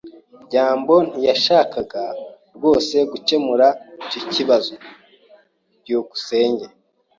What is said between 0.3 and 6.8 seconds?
byambo ntiyashakaga rwose gukemura icyo kibazo. byukusenge